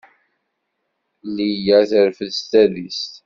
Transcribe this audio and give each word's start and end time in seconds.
Liya 1.35 1.79
terfed 1.89 2.31
s 2.37 2.39
tadist. 2.49 3.13